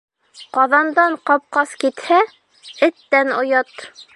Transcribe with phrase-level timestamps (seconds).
[0.57, 2.19] Ҡаҙандан ҡапҡас китһә,
[2.89, 3.79] эттән оят